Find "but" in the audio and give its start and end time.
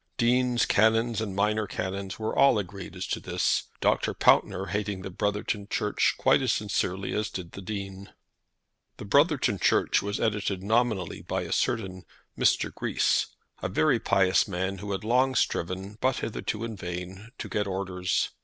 16.01-16.15